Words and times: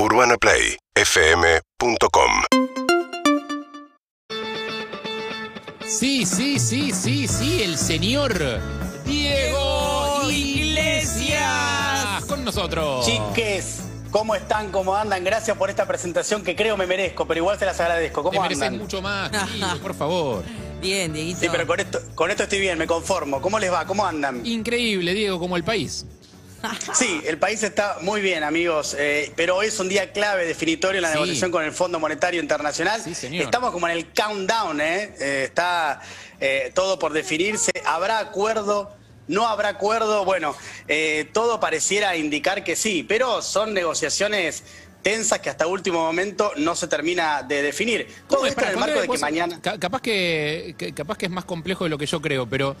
UrbanaPlayFM.com 0.00 2.30
Sí, 5.84 6.24
sí, 6.24 6.60
sí, 6.60 6.92
sí, 6.92 7.26
sí, 7.26 7.62
el 7.64 7.76
señor 7.76 8.32
Diego 9.04 10.20
Iglesias 10.30 12.24
con 12.28 12.44
nosotros. 12.44 13.06
Chiques, 13.06 13.80
¿cómo 14.12 14.36
están? 14.36 14.70
¿Cómo 14.70 14.94
andan? 14.94 15.24
Gracias 15.24 15.56
por 15.56 15.68
esta 15.68 15.88
presentación 15.88 16.44
que 16.44 16.54
creo 16.54 16.76
me 16.76 16.86
merezco, 16.86 17.26
pero 17.26 17.38
igual 17.38 17.58
se 17.58 17.66
las 17.66 17.80
agradezco. 17.80 18.22
Te 18.22 18.28
¿Cómo 18.28 18.42
mereces 18.42 18.62
andan? 18.68 18.80
mucho 18.80 19.02
más, 19.02 19.32
sí, 19.52 19.60
por 19.82 19.94
favor. 19.94 20.44
Bien, 20.80 21.12
Dieguito. 21.12 21.40
Sí, 21.40 21.48
pero 21.50 21.66
con 21.66 21.80
esto, 21.80 22.00
con 22.14 22.30
esto 22.30 22.44
estoy 22.44 22.60
bien, 22.60 22.78
me 22.78 22.86
conformo. 22.86 23.42
¿Cómo 23.42 23.58
les 23.58 23.72
va? 23.72 23.84
¿Cómo 23.84 24.06
andan? 24.06 24.46
Increíble, 24.46 25.12
Diego, 25.12 25.40
como 25.40 25.56
el 25.56 25.64
país. 25.64 26.06
Sí, 26.94 27.20
el 27.26 27.38
país 27.38 27.62
está 27.62 27.98
muy 28.00 28.20
bien, 28.20 28.42
amigos, 28.42 28.96
eh, 28.98 29.32
pero 29.36 29.56
hoy 29.56 29.66
es 29.68 29.78
un 29.78 29.88
día 29.88 30.12
clave, 30.12 30.44
definitorio 30.44 30.98
en 30.98 31.02
la 31.02 31.08
Sí. 31.08 31.14
negociación 31.14 31.50
con 31.52 31.64
el 31.64 31.72
Fondo 31.72 32.00
Monetario 32.00 32.40
Internacional. 32.40 33.00
Sí, 33.02 33.14
señor. 33.14 33.44
Estamos 33.44 33.70
como 33.70 33.86
en 33.88 33.96
el 33.96 34.06
countdown, 34.12 34.80
¿eh? 34.80 35.14
Eh, 35.20 35.42
está 35.46 36.00
eh, 36.40 36.72
todo 36.74 36.98
por 36.98 37.12
definirse. 37.12 37.70
¿Habrá 37.84 38.18
acuerdo? 38.18 38.90
¿No 39.28 39.46
habrá 39.46 39.68
acuerdo? 39.68 40.24
Bueno, 40.24 40.56
eh, 40.88 41.28
todo 41.32 41.60
pareciera 41.60 42.16
indicar 42.16 42.64
que 42.64 42.74
sí, 42.76 43.04
pero 43.06 43.42
son 43.42 43.74
negociaciones 43.74 44.64
tensas 45.02 45.38
que 45.38 45.50
hasta 45.50 45.66
último 45.66 46.00
momento 46.00 46.52
no 46.56 46.74
se 46.74 46.88
termina 46.88 47.42
de 47.42 47.62
definir. 47.62 48.08
Todo 48.28 48.46
es? 48.46 48.50
esto 48.50 48.64
en 48.64 48.70
el 48.70 48.76
marco 48.78 49.00
de 49.00 49.08
que 49.08 49.18
mañana... 49.18 49.60
ca- 49.62 49.78
capaz 49.78 50.00
que, 50.02 50.74
que- 50.76 50.92
capaz 50.92 51.16
que 51.18 51.26
es 51.26 51.30
más 51.32 51.44
complejo 51.44 51.84
de 51.84 51.90
lo 51.90 51.98
que 51.98 52.06
yo 52.06 52.20
creo, 52.20 52.46
pero 52.46 52.74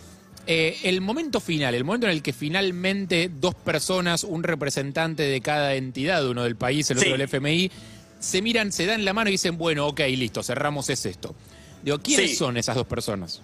eh, 0.50 0.78
el 0.84 1.00
momento 1.02 1.38
final, 1.40 1.74
el 1.74 1.84
momento 1.84 2.06
en 2.06 2.12
el 2.14 2.22
que 2.22 2.32
finalmente 2.32 3.30
dos 3.32 3.54
personas, 3.54 4.24
un 4.24 4.42
representante 4.42 5.22
de 5.22 5.40
cada 5.42 5.74
entidad, 5.74 6.26
uno 6.26 6.42
del 6.42 6.56
país, 6.56 6.90
el 6.90 6.96
otro 6.96 7.06
Sí. 7.06 7.12
del 7.12 7.20
FMI, 7.22 7.70
se 8.18 8.42
miran, 8.42 8.72
se 8.72 8.86
dan 8.86 9.04
la 9.04 9.12
mano 9.12 9.28
y 9.28 9.32
dicen, 9.32 9.58
bueno, 9.58 9.86
ok, 9.86 10.00
listo, 10.16 10.42
cerramos, 10.42 10.88
es 10.90 11.04
esto. 11.06 11.34
Digo, 11.82 11.98
¿quiénes 11.98 12.30
Sí. 12.30 12.36
son 12.36 12.56
esas 12.56 12.74
dos 12.76 12.86
personas? 12.86 13.42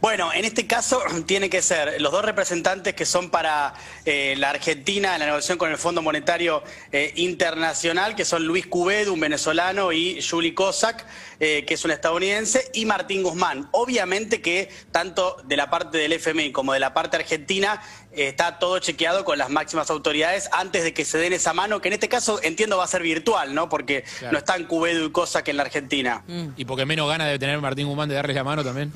Bueno, 0.00 0.32
en 0.32 0.44
este 0.44 0.66
caso 0.66 1.00
tiene 1.26 1.50
que 1.50 1.62
ser 1.62 2.00
los 2.00 2.12
dos 2.12 2.24
representantes 2.24 2.94
que 2.94 3.04
son 3.06 3.30
para 3.30 3.74
eh, 4.04 4.34
la 4.38 4.50
Argentina 4.50 5.14
en 5.14 5.20
la 5.20 5.26
negociación 5.26 5.58
con 5.58 5.70
el 5.70 5.78
Fondo 5.78 6.02
Monetario 6.02 6.62
eh, 6.92 7.12
Internacional, 7.16 8.14
que 8.14 8.24
son 8.24 8.46
Luis 8.46 8.66
Cubedo, 8.66 9.12
un 9.12 9.20
venezolano, 9.20 9.92
y 9.92 10.20
Julie 10.22 10.54
Cossack, 10.54 11.04
eh, 11.40 11.64
que 11.66 11.74
es 11.74 11.84
un 11.84 11.90
estadounidense, 11.90 12.70
y 12.74 12.86
Martín 12.86 13.22
Guzmán. 13.22 13.68
Obviamente 13.72 14.40
que 14.40 14.70
tanto 14.92 15.36
de 15.44 15.56
la 15.56 15.70
parte 15.70 15.98
del 15.98 16.12
FMI 16.12 16.52
como 16.52 16.72
de 16.72 16.80
la 16.80 16.94
parte 16.94 17.16
argentina 17.16 17.82
eh, 18.12 18.28
está 18.28 18.58
todo 18.58 18.78
chequeado 18.78 19.24
con 19.24 19.38
las 19.38 19.50
máximas 19.50 19.90
autoridades 19.90 20.48
antes 20.52 20.84
de 20.84 20.94
que 20.94 21.04
se 21.04 21.18
den 21.18 21.32
esa 21.32 21.52
mano, 21.52 21.80
que 21.80 21.88
en 21.88 21.94
este 21.94 22.08
caso 22.08 22.40
entiendo 22.42 22.76
va 22.78 22.84
a 22.84 22.88
ser 22.88 23.02
virtual, 23.02 23.54
¿no? 23.54 23.68
Porque 23.68 24.04
Claro. 24.18 24.32
no 24.32 24.38
están 24.38 24.64
Cubedo 24.64 25.04
y 25.04 25.10
Cossack 25.10 25.48
en 25.48 25.56
la 25.56 25.64
Argentina. 25.64 26.22
Y 26.56 26.64
porque 26.64 26.86
menos 26.86 27.08
gana 27.08 27.26
de 27.26 27.38
tener 27.38 27.60
Martín 27.60 27.86
Guzmán 27.86 28.08
de 28.08 28.14
darles 28.14 28.36
la 28.36 28.44
mano 28.44 28.64
también. 28.64 28.92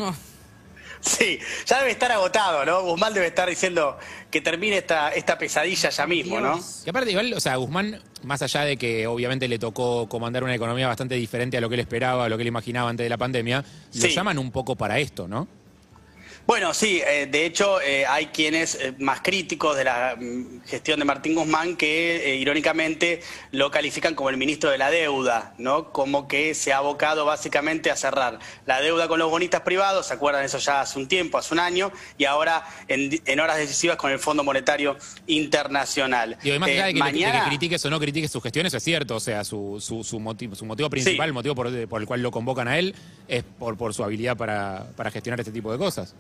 Sí, 1.01 1.39
ya 1.67 1.79
debe 1.79 1.93
estar 1.93 2.13
agotado, 2.13 2.65
¿no? 2.65 2.83
Guzmán 2.83 3.15
debe 3.15 3.27
estar 3.27 3.49
diciendo 3.49 3.99
que 4.31 4.41
termine 4.41 4.79
esta, 4.79 5.11
esta 5.11 5.39
pesadilla 5.39 5.89
ya 5.89 6.07
mismo, 6.07 6.41
¿no? 6.41 6.61
Que 6.85 6.91
aparte, 6.91 7.11
igual, 7.11 7.33
o 7.33 7.41
sea, 7.41 7.57
Guzmán, 7.57 8.01
más 8.23 8.43
allá 8.43 8.65
de 8.65 8.77
que 8.77 9.07
obviamente 9.07 9.49
le 9.49 9.59
tocó 9.59 10.09
comandar 10.09 10.45
una 10.45 10.55
economía 10.55 10.89
bastante 10.89 11.15
diferente 11.15 11.57
a 11.57 11.61
lo 11.61 11.69
que 11.69 11.77
él 11.77 11.81
esperaba, 11.81 12.27
a 12.27 12.29
lo 12.29 12.37
que 12.37 12.43
él 12.43 12.49
imaginaba 12.49 12.91
antes 12.91 13.05
de 13.05 13.11
la 13.11 13.17
pandemia, 13.17 13.65
lo 13.95 14.07
llaman 14.09 14.39
un 14.39 14.51
poco 14.51 14.77
para 14.77 14.99
esto, 14.99 15.27
¿no? 15.27 15.49
Bueno, 16.47 16.75
sí, 16.75 17.01
eh, 17.07 17.29
de 17.31 17.47
hecho 17.47 17.81
eh, 17.81 18.05
hay 18.07 18.27
quienes 18.27 18.75
eh, 18.75 18.93
más 18.99 19.21
críticos 19.21 19.77
de 19.77 19.85
la 19.85 20.17
mm, 20.19 20.63
gestión 20.67 20.99
de 20.99 21.05
Martín 21.05 21.37
Guzmán 21.37 21.77
que 21.77 22.37
irónicamente 22.41 23.21
lo 23.53 23.71
califican 23.71 24.17
como 24.17 24.31
el 24.31 24.37
ministro 24.37 24.69
de 24.71 24.77
la 24.79 24.91
deuda, 24.91 25.55
¿no? 25.59 25.93
Como 25.93 26.27
que 26.27 26.55
se 26.55 26.73
ha 26.73 26.79
abocado 26.79 27.25
básicamente 27.25 27.89
a 27.93 27.95
cerrar 27.97 28.41
la 28.67 28.81
deuda 28.81 29.07
con 29.07 29.21
los 29.21 29.31
bonistas 29.31 29.61
privados, 29.61 30.07
¿se 30.09 30.15
acuerdan 30.15 30.45
eso 30.45 30.59
ya 30.59 30.81
hace 30.81 30.99
un 30.99 31.07
tiempo, 31.07 31.39
hace 31.39 31.55
un 31.55 31.61
año? 31.61 31.93
Y 32.19 32.25
ahora 32.25 32.65
en, 32.89 33.39
horas 33.39 33.59
decisivas 33.59 33.97
con 33.97 34.11
el 34.11 34.19
Fondo 34.19 34.43
Monetario 34.43 34.97
Internacional. 35.29 36.37
Y 36.43 36.51
más 36.59 36.69
Eh, 36.69 36.73
allá 36.73 36.87
de 36.87 36.95
que, 36.95 36.99
le- 36.99 37.05
de 37.05 37.13
que 37.13 37.25
mañana- 37.27 37.45
critiques 37.49 37.85
o 37.85 37.91
no 37.91 38.01
critiques 38.01 38.31
sus 38.31 38.43
gestiones, 38.43 38.75
es 38.75 38.83
cierto, 38.83 39.15
o 39.17 39.21
sea, 39.21 39.45
su, 39.45 39.77
su, 39.81 40.03
su 40.03 40.19
motivo, 40.19 40.57
su 40.57 40.65
motivo 40.65 40.91
principal, 40.91 41.27
Sí. 41.27 41.29
el 41.29 41.33
motivo 41.33 41.55
por, 41.55 41.89
por 41.89 42.01
el 42.01 42.07
cual 42.09 42.23
lo 42.23 42.33
convocan 42.33 42.67
a 42.67 42.77
él, 42.79 42.95
es 43.29 43.45
por, 43.45 43.77
por 43.77 43.95
su 43.95 44.03
habilidad 44.03 44.37
para, 44.37 44.87
para 44.97 45.13
gestionar 45.13 45.39
este 45.39 45.53
tipo 45.53 45.71
de 45.71 45.79
cosas. 45.79 46.15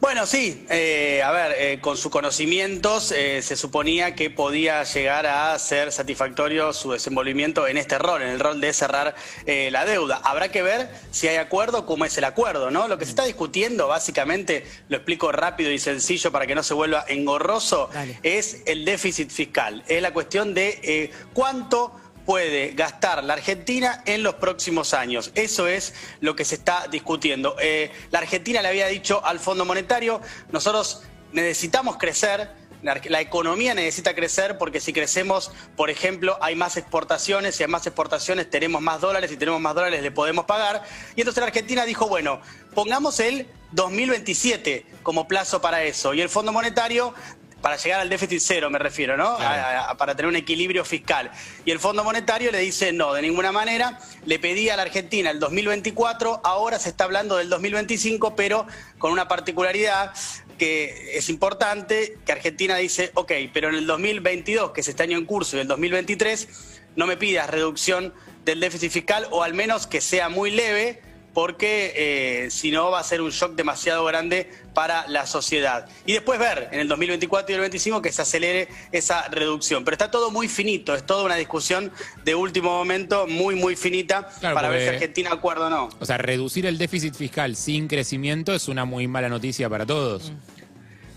Bueno, 0.00 0.26
sí, 0.26 0.64
eh, 0.70 1.22
a 1.24 1.32
ver, 1.32 1.56
eh, 1.58 1.80
con 1.80 1.96
sus 1.96 2.12
conocimientos 2.12 3.10
eh, 3.10 3.42
se 3.42 3.56
suponía 3.56 4.14
que 4.14 4.30
podía 4.30 4.84
llegar 4.84 5.26
a 5.26 5.58
ser 5.58 5.90
satisfactorio 5.90 6.72
su 6.72 6.92
desenvolvimiento 6.92 7.66
en 7.66 7.76
este 7.78 7.98
rol, 7.98 8.22
en 8.22 8.28
el 8.28 8.38
rol 8.38 8.60
de 8.60 8.72
cerrar 8.72 9.16
eh, 9.44 9.70
la 9.72 9.84
deuda. 9.84 10.20
Habrá 10.22 10.52
que 10.52 10.62
ver 10.62 10.88
si 11.10 11.26
hay 11.26 11.36
acuerdo, 11.36 11.84
cómo 11.84 12.04
es 12.04 12.16
el 12.16 12.24
acuerdo, 12.24 12.70
¿no? 12.70 12.86
Lo 12.86 12.96
que 12.96 13.06
se 13.06 13.10
está 13.10 13.24
discutiendo, 13.24 13.88
básicamente, 13.88 14.64
lo 14.88 14.98
explico 14.98 15.32
rápido 15.32 15.72
y 15.72 15.80
sencillo 15.80 16.30
para 16.30 16.46
que 16.46 16.54
no 16.54 16.62
se 16.62 16.74
vuelva 16.74 17.04
engorroso, 17.08 17.90
Dale. 17.92 18.20
es 18.22 18.62
el 18.66 18.84
déficit 18.84 19.30
fiscal. 19.30 19.82
Es 19.88 20.00
la 20.00 20.12
cuestión 20.12 20.54
de 20.54 20.78
eh, 20.84 21.10
cuánto 21.34 21.92
puede 22.28 22.72
gastar 22.72 23.24
la 23.24 23.32
Argentina 23.32 24.02
en 24.04 24.22
los 24.22 24.34
próximos 24.34 24.92
años. 24.92 25.32
Eso 25.34 25.66
es 25.66 25.94
lo 26.20 26.36
que 26.36 26.44
se 26.44 26.56
está 26.56 26.86
discutiendo. 26.86 27.56
Eh, 27.58 27.90
la 28.10 28.18
Argentina 28.18 28.60
le 28.60 28.68
había 28.68 28.86
dicho 28.86 29.24
al 29.24 29.40
Fondo 29.40 29.64
Monetario, 29.64 30.20
nosotros 30.52 31.04
necesitamos 31.32 31.96
crecer. 31.96 32.50
La, 32.82 33.22
economía 33.22 33.72
necesita 33.72 34.14
crecer 34.14 34.58
porque 34.58 34.78
si 34.78 34.92
crecemos, 34.92 35.52
por 35.74 35.88
ejemplo, 35.88 36.36
hay 36.42 36.54
más 36.54 36.76
exportaciones, 36.76 37.56
si 37.56 37.62
hay 37.62 37.70
más 37.70 37.86
exportaciones 37.86 38.50
tenemos 38.50 38.82
más 38.82 39.00
dólares, 39.00 39.30
si 39.30 39.38
tenemos 39.38 39.62
más 39.62 39.74
dólares 39.74 40.02
le 40.02 40.10
podemos 40.10 40.44
pagar. 40.44 40.82
Y 41.16 41.22
entonces 41.22 41.40
la 41.40 41.46
Argentina 41.46 41.86
dijo, 41.86 42.08
bueno, 42.08 42.42
pongamos 42.74 43.20
el 43.20 43.46
2027 43.72 44.84
como 45.02 45.26
plazo 45.26 45.62
para 45.62 45.82
eso. 45.82 46.12
Y 46.12 46.20
el 46.20 46.28
Fondo 46.28 46.52
Monetario 46.52 47.14
para 47.62 47.76
llegar 47.76 48.00
al 48.00 48.08
déficit 48.08 48.40
cero, 48.40 48.70
me 48.70 48.78
refiero, 48.78 49.16
¿no? 49.16 49.36
Claro. 49.36 49.62
A- 49.62 49.90
a- 49.90 49.96
para 49.96 50.14
tener 50.14 50.28
un 50.28 50.36
equilibrio 50.36 50.84
fiscal. 50.84 51.30
Y 51.64 51.70
el 51.70 51.80
Fondo 51.80 52.04
Monetario 52.04 52.52
le 52.52 52.58
dice 52.58 52.92
no, 52.92 53.12
de 53.12 53.22
ninguna 53.22 53.50
manera. 53.52 53.98
Le 54.24 54.38
pedía 54.38 54.74
a 54.74 54.76
la 54.76 54.82
Argentina 54.84 55.30
el 55.30 55.40
2024, 55.40 56.40
ahora 56.44 56.78
se 56.78 56.88
está 56.90 57.04
hablando 57.04 57.36
del 57.36 57.48
2025, 57.48 58.36
pero 58.36 58.66
con 58.98 59.10
una 59.12 59.26
particularidad 59.28 60.12
que 60.58 61.16
es 61.16 61.28
importante, 61.28 62.18
que 62.26 62.32
Argentina 62.32 62.76
dice, 62.76 63.10
ok, 63.14 63.32
pero 63.52 63.68
en 63.68 63.76
el 63.76 63.86
2022, 63.86 64.72
que 64.72 64.80
es 64.80 64.88
este 64.88 65.02
año 65.04 65.16
en 65.16 65.24
curso, 65.24 65.56
y 65.56 65.60
el 65.60 65.68
2023, 65.68 66.48
no 66.96 67.06
me 67.06 67.16
pidas 67.16 67.48
reducción 67.48 68.12
del 68.44 68.60
déficit 68.60 68.90
fiscal, 68.90 69.28
o 69.30 69.42
al 69.44 69.54
menos 69.54 69.86
que 69.86 70.00
sea 70.00 70.28
muy 70.28 70.50
leve, 70.50 71.00
porque 71.38 71.92
eh, 71.94 72.50
si 72.50 72.72
no 72.72 72.90
va 72.90 72.98
a 72.98 73.04
ser 73.04 73.20
un 73.20 73.30
shock 73.30 73.54
demasiado 73.54 74.04
grande 74.04 74.50
para 74.74 75.06
la 75.06 75.24
sociedad. 75.24 75.86
Y 76.04 76.12
después 76.12 76.36
ver 76.40 76.68
en 76.72 76.80
el 76.80 76.88
2024 76.88 77.52
y 77.52 77.54
el 77.54 77.58
2025 77.60 78.02
que 78.02 78.10
se 78.10 78.22
acelere 78.22 78.66
esa 78.90 79.28
reducción. 79.28 79.84
Pero 79.84 79.94
está 79.94 80.10
todo 80.10 80.32
muy 80.32 80.48
finito, 80.48 80.96
es 80.96 81.06
toda 81.06 81.22
una 81.22 81.36
discusión 81.36 81.92
de 82.24 82.34
último 82.34 82.70
momento 82.70 83.28
muy, 83.28 83.54
muy 83.54 83.76
finita 83.76 84.28
Claro, 84.40 84.56
para 84.56 84.68
ver 84.68 84.82
si 84.82 84.88
Argentina 84.88 85.30
acuerda 85.32 85.68
o 85.68 85.70
no. 85.70 85.88
O 86.00 86.04
sea, 86.04 86.18
reducir 86.18 86.66
el 86.66 86.76
déficit 86.76 87.14
fiscal 87.14 87.54
sin 87.54 87.86
crecimiento 87.86 88.52
es 88.52 88.66
una 88.66 88.84
muy 88.84 89.06
mala 89.06 89.28
noticia 89.28 89.70
para 89.70 89.86
todos. 89.86 90.32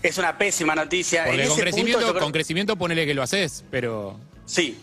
Es 0.04 0.18
una 0.18 0.38
pésima 0.38 0.76
noticia. 0.76 1.24
Porque 1.24 1.42
en 1.42 1.48
con 1.48 1.54
ese 1.54 1.62
crecimiento, 1.62 1.98
punto 1.98 2.12
creo- 2.12 2.22
con 2.22 2.30
crecimiento 2.32 2.76
ponele 2.76 3.06
que 3.06 3.14
lo 3.14 3.24
haces, 3.24 3.64
pero 3.72 4.20
Sí. 4.46 4.78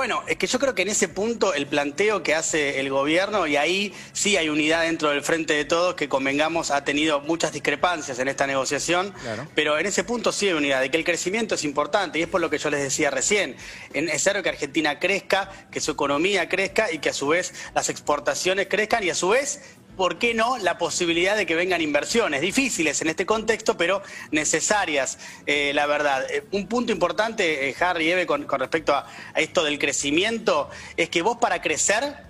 Bueno, 0.00 0.22
es 0.26 0.38
que 0.38 0.46
yo 0.46 0.58
creo 0.58 0.74
que 0.74 0.80
en 0.80 0.88
ese 0.88 1.08
punto 1.08 1.52
el 1.52 1.66
planteo 1.66 2.22
que 2.22 2.34
hace 2.34 2.80
el 2.80 2.88
gobierno, 2.88 3.46
y 3.46 3.56
ahí 3.56 3.92
sí 4.14 4.38
hay 4.38 4.48
unidad 4.48 4.84
dentro 4.84 5.10
del 5.10 5.20
Frente 5.20 5.52
de 5.52 5.66
Todos, 5.66 5.94
que 5.94 6.08
convengamos 6.08 6.70
ha 6.70 6.82
tenido 6.84 7.20
muchas 7.20 7.52
discrepancias 7.52 8.18
en 8.18 8.26
esta 8.26 8.46
negociación, 8.46 9.12
Claro. 9.20 9.46
pero 9.54 9.78
en 9.78 9.84
ese 9.84 10.02
punto 10.02 10.32
sí 10.32 10.48
hay 10.48 10.54
unidad, 10.54 10.80
de 10.80 10.90
que 10.90 10.96
el 10.96 11.04
crecimiento 11.04 11.54
es 11.54 11.64
importante, 11.64 12.18
y 12.18 12.22
es 12.22 12.28
por 12.28 12.40
lo 12.40 12.48
que 12.48 12.56
yo 12.56 12.70
les 12.70 12.82
decía 12.82 13.10
recién. 13.10 13.56
Es 13.92 14.02
necesario 14.02 14.42
que 14.42 14.48
Argentina 14.48 14.98
crezca, 14.98 15.50
que 15.70 15.82
su 15.82 15.90
economía 15.90 16.48
crezca 16.48 16.90
y 16.90 16.98
que 16.98 17.10
a 17.10 17.12
su 17.12 17.28
vez 17.28 17.52
las 17.74 17.90
exportaciones 17.90 18.68
crezcan 18.68 19.04
y 19.04 19.10
a 19.10 19.14
su 19.14 19.28
vez 19.28 19.60
¿por 19.96 20.18
qué 20.18 20.34
no 20.34 20.58
la 20.58 20.78
posibilidad 20.78 21.36
de 21.36 21.46
que 21.46 21.54
vengan 21.54 21.80
inversiones? 21.80 22.40
Difíciles 22.40 23.00
en 23.02 23.08
este 23.08 23.26
contexto, 23.26 23.76
pero 23.76 24.02
necesarias, 24.30 25.18
eh, 25.46 25.72
la 25.74 25.86
verdad. 25.86 26.24
Eh, 26.30 26.44
un 26.52 26.66
punto 26.66 26.92
importante, 26.92 27.68
eh, 27.68 27.76
Harry 27.80 28.06
y 28.06 28.10
Eve, 28.12 28.26
con, 28.26 28.44
con 28.44 28.60
respecto 28.60 28.94
a, 28.94 29.06
a 29.34 29.40
esto 29.40 29.64
del 29.64 29.78
crecimiento, 29.78 30.70
es 30.96 31.08
que 31.08 31.22
vos 31.22 31.36
para 31.38 31.60
crecer 31.60 32.28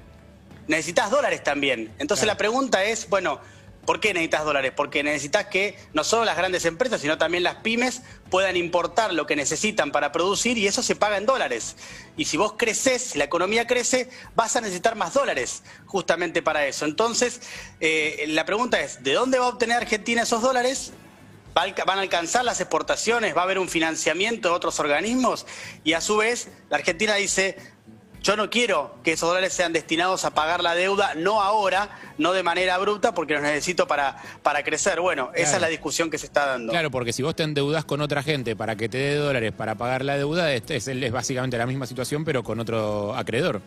necesitas 0.67 1.11
dólares 1.11 1.43
también. 1.43 1.93
Entonces 1.99 2.25
Claro. 2.25 2.35
la 2.35 2.39
pregunta 2.39 2.85
es, 2.85 3.09
bueno, 3.09 3.41
¿por 3.87 3.99
qué 4.01 4.13
necesitas 4.15 4.45
dólares? 4.45 4.73
Porque 4.77 5.03
necesitas 5.03 5.47
que 5.47 5.77
no 5.95 6.05
solo 6.05 6.25
las 6.25 6.37
grandes 6.37 6.65
empresas, 6.65 7.01
sino 7.01 7.19
también 7.19 7.43
las 7.43 7.57
pymes 7.57 8.03
puedan 8.31 8.57
importar 8.57 9.13
lo 9.13 9.27
que 9.27 9.35
necesitan 9.37 9.91
para 9.91 10.13
producir 10.13 10.59
y 10.59 10.67
eso 10.67 10.83
se 10.83 10.95
paga 10.97 11.17
en 11.17 11.27
dólares. 11.27 11.77
Y 12.17 12.27
si 12.27 12.37
vos 12.37 12.55
creces, 12.57 13.03
si 13.03 13.19
la 13.19 13.25
economía 13.25 13.67
crece, 13.67 14.09
vas 14.37 14.55
a 14.57 14.61
necesitar 14.61 14.95
más 14.97 15.15
dólares 15.15 15.63
justamente 15.87 16.43
para 16.43 16.67
eso. 16.67 16.85
Entonces, 16.85 17.41
eh, 17.81 18.25
la 18.29 18.45
pregunta 18.45 18.81
es, 18.81 19.03
¿de 19.03 19.15
dónde 19.15 19.39
va 19.39 19.47
a 19.47 19.49
obtener 19.49 19.79
Argentina 19.79 20.23
esos 20.23 20.43
dólares? 20.43 20.93
¿Va 21.57 21.63
a 21.63 21.65
alca- 21.65 21.85
¿Van 21.85 21.99
a 21.99 22.03
alcanzar 22.03 22.45
las 22.45 22.61
exportaciones? 22.61 23.35
¿Va 23.37 23.41
a 23.41 23.45
haber 23.45 23.59
un 23.59 23.69
financiamiento 23.69 24.51
de 24.51 24.55
otros 24.55 24.79
organismos? 24.79 25.47
Y 25.83 25.95
a 25.95 26.01
su 26.01 26.19
vez, 26.19 26.49
la 26.69 26.77
Argentina 26.77 27.17
dice, 27.17 27.57
yo 28.23 28.37
no 28.37 28.51
quiero 28.51 28.95
que 29.03 29.13
esos 29.13 29.29
dólares 29.29 29.53
sean 29.53 29.73
destinados 29.73 30.25
a 30.25 30.31
pagar 30.31 30.63
la 30.63 30.75
deuda, 30.75 31.15
no 31.15 31.41
ahora, 31.43 31.91
no 32.19 32.33
de 32.33 32.43
manera 32.43 32.79
bruta, 32.79 33.15
porque 33.15 33.35
los 33.35 33.43
necesito 33.43 33.87
para, 33.87 34.17
para 34.43 34.63
crecer. 34.63 35.01
Bueno, 35.01 35.31
esa 35.35 35.57
es 35.57 35.61
la 35.61 35.69
discusión 35.69 36.11
que 36.11 36.19
se 36.19 36.27
está 36.27 36.47
dando. 36.47 36.73
Claro, 36.73 36.91
porque 36.91 37.13
si 37.13 37.23
vos 37.23 37.35
te 37.35 37.43
endeudas 37.43 37.85
con 37.85 38.01
otra 38.01 38.23
gente 38.23 38.57
para 38.57 38.77
que 38.77 38.89
te 38.89 38.99
dé 38.99 39.15
dólares 39.17 39.53
para 39.53 39.75
pagar 39.75 40.05
la 40.05 40.17
deuda, 40.17 40.53
es, 40.53 40.71
es 40.71 41.13
básicamente 41.13 41.57
la 41.57 41.67
misma 41.67 41.87
situación, 41.87 42.25
pero 42.25 42.43
con 42.43 42.61
otro 42.61 43.15
acreedor. 43.15 43.63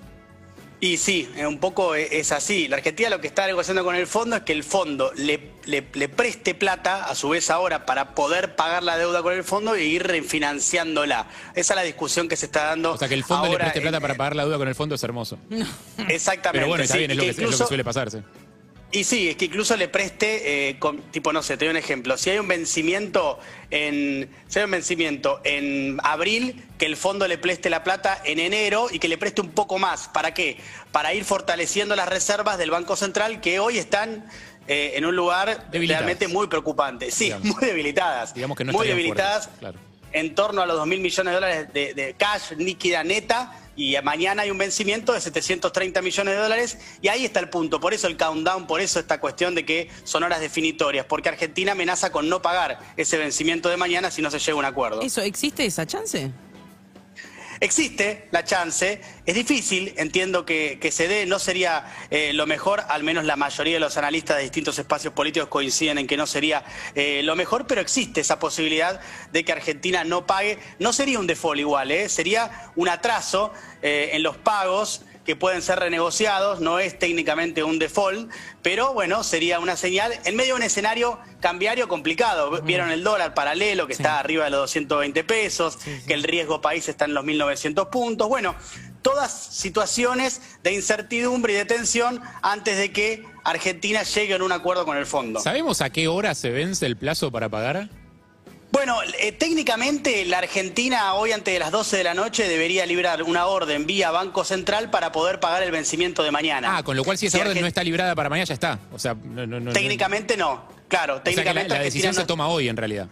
Y 0.84 0.98
sí, 0.98 1.30
un 1.48 1.60
poco 1.60 1.96
e, 1.96 2.20
es 2.20 2.34
así. 2.34 2.68
La 2.68 2.76
Argentina 2.76 3.10
lo 3.10 3.22
que 3.22 3.28
está 3.28 3.48
negociando 3.48 3.86
con 3.86 3.96
el 3.96 4.06
fondo 4.06 4.36
es 4.36 4.42
que 4.42 4.52
el 4.52 4.66
fondo 4.66 5.14
le, 5.16 5.40
le, 5.64 5.82
preste 5.82 6.56
plata, 6.56 7.06
a 7.06 7.16
su 7.16 7.30
vez 7.30 7.50
ahora, 7.50 7.86
para 7.86 8.14
poder 8.14 8.58
pagar 8.58 8.84
la 8.84 8.98
deuda 8.98 9.24
con 9.24 9.32
el 9.32 9.46
fondo 9.46 9.76
e 9.76 9.86
ir 9.86 10.04
refinanciándola. 10.04 11.28
Esa 11.56 11.74
es 11.74 11.76
la 11.78 11.84
discusión 11.84 12.28
que 12.28 12.36
se 12.36 12.48
está 12.48 12.66
dando. 12.66 12.92
O 12.92 12.98
sea, 12.98 13.08
que 13.08 13.14
el 13.14 13.24
fondo 13.24 13.48
le 13.48 13.56
preste 13.56 13.80
plata 13.80 14.02
para 14.02 14.16
pagar 14.16 14.36
la 14.36 14.44
deuda 14.44 14.58
con 14.58 14.68
el 14.68 14.76
fondo 14.76 14.96
es 14.96 15.04
hermoso. 15.06 15.38
Exactamente. 16.10 16.52
Pero 16.52 16.68
bueno, 16.68 16.84
está 16.84 16.98
bien, 16.98 17.12
es 17.12 17.16
lo, 17.16 17.24
que, 17.24 17.30
es 17.30 17.38
lo 17.38 17.50
que 17.50 17.56
suele 17.56 17.86
pasarse. 17.86 18.22
Y 18.94 19.06
sí, 19.06 19.28
es 19.28 19.38
que 19.38 19.46
incluso 19.46 19.76
le 19.76 19.88
preste, 19.88 20.70
eh, 20.70 20.80
tipo, 21.10 21.34
no 21.34 21.42
sé, 21.42 21.58
te 21.58 21.66
doy 21.66 21.72
un 21.72 21.78
ejemplo. 21.78 22.16
Si 22.16 22.30
hay 22.30 22.38
un 22.38 22.48
vencimiento 22.48 23.40
en, 23.72 24.30
si 24.48 24.60
hay 24.60 24.66
un 24.66 24.72
vencimiento 24.72 25.42
en 25.44 25.98
abril, 26.04 26.64
que 26.78 26.86
el 26.86 26.96
fondo 26.96 27.28
le 27.28 27.40
preste 27.40 27.72
la 27.72 27.84
plata 27.84 28.22
en 28.24 28.38
enero 28.38 28.90
y 28.92 29.00
que 29.00 29.08
le 29.08 29.18
preste 29.18 29.42
un 29.42 29.50
poco 29.50 29.80
más. 29.80 30.10
¿Para 30.10 30.36
qué? 30.36 30.58
Para 30.92 31.12
ir 31.16 31.26
fortaleciendo 31.26 31.96
las 31.96 32.08
reservas 32.08 32.60
del 32.60 32.70
Banco 32.70 32.96
Central 32.96 33.42
que 33.42 33.58
hoy 33.60 33.80
están 33.80 34.28
eh, 34.68 34.94
en 34.96 35.06
un 35.06 35.16
lugar 35.16 35.70
realmente 35.72 36.28
muy 36.28 36.46
preocupante. 36.46 37.10
Sí, 37.10 37.34
muy 37.42 37.66
debilitadas. 37.66 38.36
Digamos 38.36 38.56
que 38.56 38.64
no 38.64 38.74
muy 38.74 38.88
debilitadas. 38.88 39.50
En 40.12 40.36
torno 40.36 40.62
a 40.62 40.68
los 40.68 40.78
2 40.78 40.86
mil 40.86 41.00
millones 41.00 41.32
de 41.32 41.34
dólares 41.34 41.74
de, 41.74 41.94
de 41.96 42.14
cash 42.14 42.52
líquida 42.58 43.04
neta 43.04 43.63
y 43.76 43.96
mañana 44.04 44.44
hay 44.44 44.52
un 44.52 44.58
vencimiento 44.58 45.14
de 45.14 45.22
730 45.22 46.02
millones 46.02 46.36
de 46.36 46.42
dólares 46.42 46.78
y 47.02 47.08
ahí 47.08 47.26
está 47.26 47.40
el 47.40 47.50
punto. 47.50 47.80
Por 47.80 47.94
eso 47.94 48.08
el 48.08 48.18
countdown, 48.18 48.68
por 48.68 48.82
eso 48.82 49.00
esta 49.00 49.20
cuestión 49.20 49.56
de 49.56 49.66
que 49.66 49.90
son 50.04 50.24
horas 50.24 50.40
definitorias, 50.40 51.06
porque 51.06 51.30
Argentina 51.30 51.72
amenaza 51.72 52.12
con 52.12 52.30
no 52.30 52.42
pagar 52.42 52.80
ese 52.98 53.18
vencimiento 53.18 53.70
de 53.70 53.78
mañana 53.78 54.12
si 54.12 54.22
no 54.22 54.30
se 54.30 54.40
llega 54.40 54.54
a 54.54 54.56
un 54.56 54.66
acuerdo. 54.66 55.02
¿Eso 55.02 55.22
existe 55.22 55.66
esa 55.66 55.86
chance? 55.86 56.32
Existe 57.60 58.28
la 58.32 58.44
chance, 58.44 59.02
es 59.26 59.36
difícil, 59.36 59.94
entiendo 59.98 60.46
que, 60.46 60.80
se 60.92 61.08
dé, 61.08 61.26
no 61.26 61.40
sería 61.40 61.86
eh, 62.10 62.34
lo 62.34 62.46
mejor, 62.46 62.84
al 62.88 63.04
menos 63.04 63.26
la 63.26 63.36
mayoría 63.36 63.76
de 63.76 63.80
los 63.80 63.98
analistas 63.98 64.38
de 64.38 64.44
distintos 64.44 64.78
espacios 64.80 65.14
políticos 65.14 65.50
coinciden 65.50 65.98
en 65.98 66.08
que 66.08 66.18
no 66.18 66.28
sería 66.28 66.64
eh, 66.96 67.22
lo 67.24 67.36
mejor, 67.36 67.68
pero 67.68 67.82
existe 67.82 68.22
esa 68.22 68.40
posibilidad 68.40 69.00
de 69.32 69.46
que 69.46 69.52
Argentina 69.52 70.04
no 70.04 70.26
pague. 70.26 70.60
No 70.80 70.94
sería 70.94 71.20
un 71.20 71.28
default 71.28 71.60
igual, 71.60 71.92
¿eh? 71.92 72.10
sería 72.10 72.72
un 72.76 72.90
atraso 72.90 73.54
en 73.82 74.24
los 74.24 74.38
pagos 74.38 75.02
que 75.26 75.36
pueden 75.36 75.62
ser 75.62 75.80
renegociados, 75.80 76.60
no 76.60 76.80
es 76.80 77.00
técnicamente 77.00 77.64
un 77.64 77.80
default, 77.80 78.32
pero 78.62 78.94
bueno, 78.94 79.24
sería 79.24 79.60
una 79.60 79.78
señal 79.78 80.14
en 80.26 80.36
medio 80.36 80.54
de 80.54 80.60
un 80.60 80.64
escenario 80.64 81.20
cambiario 81.40 81.88
complicado. 81.88 82.62
Vieron 82.62 82.92
el 82.92 83.04
dólar 83.04 83.34
paralelo 83.34 83.88
que 83.88 83.94
está 83.94 84.20
arriba 84.20 84.46
de 84.46 84.52
los 84.52 84.62
220 84.62 85.24
pesos, 85.24 85.78
que 86.08 86.14
el 86.14 86.24
riesgo 86.24 86.62
país 86.62 86.88
está 86.90 87.06
en 87.06 87.14
los 87.14 87.24
1900 87.24 87.88
puntos. 87.88 88.28
Bueno, 88.28 88.56
todas 89.02 89.32
situaciones 89.32 90.42
de 90.64 90.74
incertidumbre 90.74 91.54
y 91.54 91.56
de 91.58 91.66
tensión 91.66 92.22
antes 92.42 92.78
de 92.78 92.92
que 92.92 93.24
Argentina 93.44 94.04
llegue 94.04 94.34
a 94.34 94.44
un 94.44 94.52
acuerdo 94.52 94.86
con 94.86 94.98
el 94.98 95.06
fondo. 95.06 95.40
¿Sabemos 95.40 95.82
a 95.82 95.90
qué 95.90 96.08
hora 96.08 96.34
se 96.36 96.50
vence 96.50 96.86
el 96.86 96.98
plazo 96.98 97.32
para 97.32 97.50
pagar? 97.50 97.90
Bueno, 98.74 98.98
eh, 99.20 99.32
técnicamente 99.32 100.26
la 100.26 100.40
Argentina 100.40 101.14
hoy 101.14 101.32
antes 101.32 101.54
de 101.54 101.60
las 101.60 101.72
12 101.72 101.96
de 101.96 102.04
la 102.04 102.16
noche 102.16 102.48
debería 102.48 102.88
librar 102.88 103.22
una 103.22 103.46
orden 103.46 103.86
vía 103.86 104.10
Banco 104.10 104.44
Central 104.44 104.90
para 104.90 105.12
poder 105.12 105.40
pagar 105.40 105.62
el 105.62 105.70
vencimiento 105.70 106.24
de 106.24 106.32
mañana. 106.32 106.78
Ah, 106.78 106.84
con 106.84 106.98
lo 106.98 107.04
cual 107.04 107.20
si 107.20 107.28
esa 107.28 107.40
orden 107.40 107.62
no 107.62 107.68
está 107.68 107.84
librada 107.84 108.16
para 108.16 108.30
mañana 108.30 108.46
ya 108.46 108.56
está. 108.56 108.80
O 108.92 108.98
sea, 108.98 109.16
técnicamente 109.74 110.36
no. 110.38 110.64
Claro, 110.88 111.22
técnicamente 111.22 111.70
la, 111.70 111.84
decisión 111.84 112.16
se 112.16 112.26
toma 112.26 112.48
hoy 112.48 112.68
en 112.68 112.76
realidad. 112.76 113.10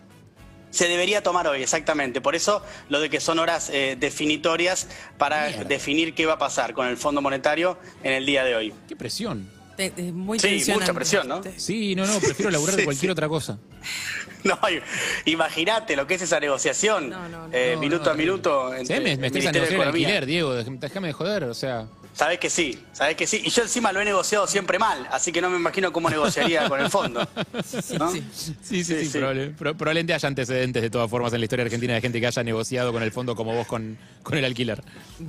Se 0.72 0.88
debería 0.88 1.22
tomar 1.22 1.46
hoy, 1.46 1.62
exactamente. 1.62 2.22
Por 2.22 2.36
eso 2.36 2.66
lo 2.90 3.00
de 3.00 3.12
que 3.12 3.20
son 3.20 3.38
horas 3.38 3.70
eh, 3.70 3.96
definitorias 4.00 4.88
para 5.20 5.48
definir 5.64 6.16
qué 6.16 6.26
va 6.26 6.34
a 6.34 6.40
pasar 6.40 6.74
con 6.74 6.88
el 6.88 6.98
Fondo 6.98 7.22
Monetario 7.22 7.78
en 8.04 8.14
el 8.14 8.26
día 8.26 8.44
de 8.44 8.56
hoy. 8.56 8.74
Qué 8.88 8.96
presión. 8.96 9.61
Muy 10.14 10.40
sí, 10.40 10.64
mucha 10.74 10.94
presión, 10.94 11.28
¿no? 11.28 11.42
Sí, 11.58 11.96
no, 11.96 12.06
no, 12.06 12.20
prefiero 12.20 12.52
laburar 12.52 12.76
de 12.76 12.86
cualquier 12.86 13.12
otra 13.12 13.28
cosa. 13.28 13.58
No, 14.44 14.58
imagínate 15.26 15.96
lo 15.96 16.08
que 16.08 16.16
es 16.16 16.24
esa 16.24 16.40
negociación, 16.40 17.14
eh, 17.52 17.78
minuto 17.80 18.10
a 18.10 18.16
minuto. 18.16 18.74
Entre, 18.74 19.00
me, 19.00 19.16
me 19.16 19.28
estás 19.28 19.54
negociando 19.54 19.84
alquiler, 19.84 20.26
Diego, 20.26 20.56
déjame 20.56 21.10
de 21.10 21.14
joder, 21.14 21.44
o 21.44 21.54
sea. 21.54 21.86
Sabes 22.14 22.40
que 22.40 22.50
sí, 22.50 22.84
sabes 22.92 23.16
que 23.16 23.26
sí. 23.26 23.42
Y 23.44 23.50
yo 23.50 23.64
encima 23.64 23.92
lo 23.92 24.02
he 24.02 24.06
negociado 24.06 24.46
siempre 24.48 24.78
mal, 24.78 25.08
así 25.12 25.32
que 25.32 25.42
no 25.42 25.50
me 25.50 25.58
imagino 25.58 25.92
cómo 25.92 26.10
negociaría 26.10 26.68
con 26.68 26.80
el 26.80 26.90
fondo. 26.90 27.28
Sí, 28.62 28.84
sí, 28.84 29.06
sí, 29.06 29.20
probablemente 29.58 30.14
haya 30.14 30.28
antecedentes 30.28 30.82
de 30.82 30.90
todas 30.90 31.10
formas 31.10 31.34
en 31.34 31.40
la 31.40 31.46
historia 31.46 31.64
argentina 31.66 31.94
de 31.94 32.02
gente 32.02 32.20
que 32.20 32.28
haya 32.28 32.44
negociado 32.44 32.92
con 32.92 33.04
el 33.04 33.12
fondo 33.12 33.36
como 33.36 33.54
vos 33.54 33.68
con, 33.68 33.98
con 34.24 34.38
el 34.38 34.46
alquiler. 34.46 34.82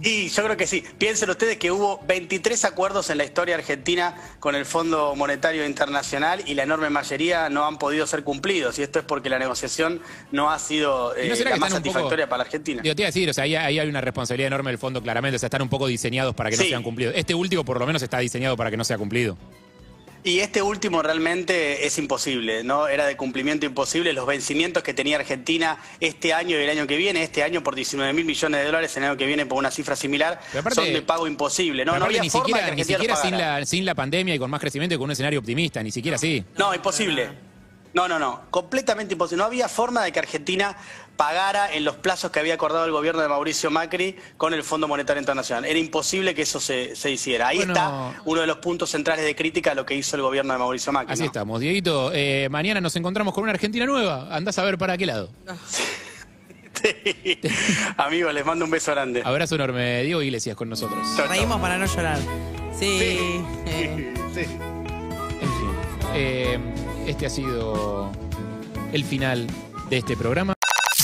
Y 0.02 0.28
yo 0.28 0.44
creo 0.44 0.56
que 0.56 0.66
sí. 0.66 0.82
Piensen 0.98 1.30
ustedes 1.30 1.56
que 1.56 1.70
hubo 1.70 2.00
23 2.06 2.64
acuerdos 2.64 3.10
en 3.10 3.18
la 3.18 3.24
historia 3.24 3.56
argentina 3.56 4.14
con 4.40 4.54
el 4.54 4.64
Fondo 4.64 5.14
Monetario 5.14 5.66
Internacional 5.66 6.42
y 6.46 6.54
la 6.54 6.62
enorme 6.64 6.90
mayoría 6.90 7.48
no 7.48 7.66
han 7.66 7.78
podido 7.78 8.06
ser 8.06 8.24
cumplidos. 8.24 8.78
Y 8.78 8.82
esto 8.82 8.98
es 8.98 9.04
porque 9.04 9.28
la 9.28 9.38
negociación 9.38 10.00
no 10.30 10.50
ha 10.50 10.58
sido 10.58 11.14
eh, 11.16 11.34
la 11.44 11.56
más 11.56 11.72
satisfactoria 11.72 12.28
para 12.28 12.38
la 12.38 12.44
Argentina. 12.44 12.82
Yo 12.82 12.94
te 12.94 13.02
iba 13.02 13.06
a 13.06 13.10
decir, 13.10 13.28
o 13.28 13.34
sea, 13.34 13.44
ahí, 13.44 13.56
hay 13.56 13.88
una 13.88 14.00
responsabilidad 14.00 14.48
enorme 14.48 14.70
del 14.70 14.78
fondo 14.78 15.02
claramente. 15.02 15.36
O 15.36 15.38
sea, 15.38 15.48
están 15.48 15.62
un 15.62 15.68
poco 15.68 15.86
diseñados 15.86 16.34
para 16.34 16.50
que 16.50 16.56
no 16.56 16.62
sean 16.72 16.82
cumplidos. 16.82 17.14
Este 17.16 17.34
último 17.34 17.64
por 17.64 17.78
lo 17.78 17.86
menos 17.86 18.02
está 18.02 18.18
diseñado 18.18 18.56
para 18.56 18.70
que 18.70 18.76
no 18.76 18.84
sea 18.84 18.96
cumplido. 18.96 19.36
Y 20.24 20.38
este 20.38 20.62
último 20.62 21.02
realmente 21.02 21.84
es 21.84 21.98
imposible, 21.98 22.62
¿no? 22.62 22.86
Era 22.86 23.06
de 23.06 23.16
cumplimiento 23.16 23.66
imposible. 23.66 24.12
Los 24.12 24.24
vencimientos 24.24 24.84
que 24.84 24.94
tenía 24.94 25.16
Argentina 25.16 25.78
este 25.98 26.32
año 26.32 26.56
y 26.56 26.62
el 26.62 26.70
año 26.70 26.86
que 26.86 26.96
viene, 26.96 27.24
este 27.24 27.42
año 27.42 27.64
por 27.64 27.74
19 27.74 28.12
mil 28.12 28.24
millones 28.24 28.60
de 28.60 28.66
dólares, 28.66 28.96
el 28.96 29.04
año 29.04 29.16
que 29.16 29.26
viene 29.26 29.46
por 29.46 29.58
una 29.58 29.72
cifra 29.72 29.96
similar, 29.96 30.40
son 30.72 30.92
de 30.92 31.02
pago 31.02 31.26
imposible. 31.26 31.84
No, 31.84 31.98
no 31.98 32.04
había 32.04 32.22
ni 32.22 32.30
siquiera, 32.30 32.70
ni 32.72 32.84
siquiera 32.84 33.16
sin, 33.16 33.36
la, 33.36 33.66
sin 33.66 33.84
la 33.84 33.96
pandemia 33.96 34.36
y 34.36 34.38
con 34.38 34.48
más 34.48 34.60
crecimiento 34.60 34.94
y 34.94 34.98
con 34.98 35.06
un 35.06 35.10
escenario 35.10 35.40
optimista, 35.40 35.82
ni 35.82 35.90
siquiera 35.90 36.14
así. 36.14 36.44
No, 36.56 36.72
imposible. 36.72 37.30
No, 37.94 38.08
no, 38.08 38.18
no, 38.18 38.42
completamente 38.50 39.14
imposible. 39.14 39.42
No 39.42 39.46
había 39.46 39.68
forma 39.68 40.02
de 40.02 40.12
que 40.12 40.20
Argentina 40.20 40.76
pagara 41.16 41.72
en 41.72 41.84
los 41.84 41.96
plazos 41.96 42.30
que 42.30 42.40
había 42.40 42.54
acordado 42.54 42.84
el 42.84 42.92
gobierno 42.92 43.22
de 43.22 43.28
Mauricio 43.28 43.70
Macri 43.70 44.16
con 44.36 44.54
el 44.54 44.62
Fondo 44.62 44.88
Monetario 44.88 45.20
Internacional. 45.20 45.64
Era 45.64 45.78
imposible 45.78 46.34
que 46.34 46.42
eso 46.42 46.60
se, 46.60 46.94
hiciera. 47.10 47.48
Ahí 47.48 47.58
está 47.60 48.14
uno 48.24 48.40
de 48.40 48.46
los 48.46 48.58
puntos 48.58 48.90
centrales 48.90 49.24
de 49.24 49.34
crítica 49.36 49.72
a 49.72 49.74
lo 49.74 49.86
que 49.86 49.94
hizo 49.94 50.16
el 50.16 50.22
gobierno 50.22 50.52
de 50.52 50.58
Mauricio 50.58 50.92
Macri. 50.92 51.12
Así 51.12 51.24
estamos. 51.24 51.60
Dieguito, 51.60 52.10
eh, 52.12 52.48
mañana 52.50 52.80
nos 52.80 52.96
encontramos 52.96 53.34
con 53.34 53.44
una 53.44 53.52
Argentina 53.52 53.86
nueva. 53.86 54.28
Andás 54.34 54.58
a 54.58 54.64
ver 54.64 54.78
para 54.78 54.96
qué 54.98 55.06
lado. 55.06 55.30
Amigos, 57.96 58.34
les 58.34 58.44
mando 58.44 58.64
un 58.64 58.70
beso 58.70 58.92
grande. 58.92 59.22
Abrazo 59.24 59.54
enorme. 59.54 60.02
Diego 60.02 60.22
Iglesias 60.22 60.56
con 60.56 60.68
nosotros. 60.68 61.06
Reímos 61.28 61.60
para 61.60 61.78
no 61.78 61.86
llorar. 61.86 62.18
Sí. 62.78 62.98
sí. 62.98 63.44
Eh. 63.66 64.14
En 65.42 65.48
fin. 65.48 65.70
Eh, 66.14 66.58
este 67.06 67.26
ha 67.26 67.30
sido 67.30 68.12
el 68.92 69.04
final 69.04 69.46
de 69.90 69.98
este 69.98 70.16
programa. 70.16 70.54